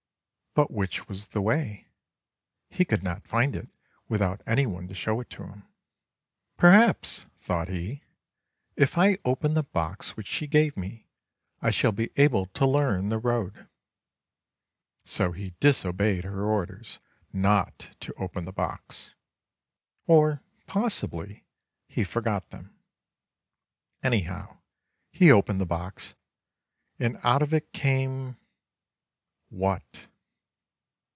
[0.53, 1.87] But which was the way?
[2.69, 3.69] He could not find it
[4.09, 5.63] without any one to show it to him.
[6.57, 8.03] "Perhaps," thought he,
[8.75, 11.07] "if I open the box which she gave me
[11.61, 13.69] I shall be able to learn the road."
[15.05, 16.99] So he disobeyed her orders
[17.31, 19.15] not to open the box—
[20.05, 21.45] or, possibly,
[21.87, 22.77] he forgot them.
[24.03, 24.57] Anyhow,
[25.13, 26.13] he opened the box,
[26.99, 28.35] and out of it came—
[29.47, 30.07] what?